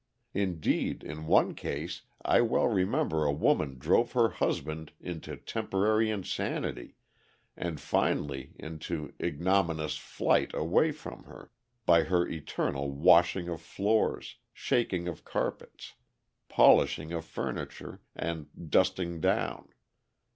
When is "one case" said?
1.27-2.01